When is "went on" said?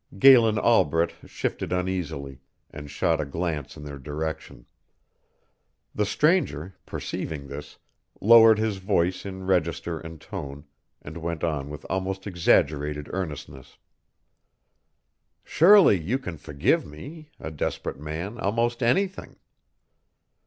11.17-11.69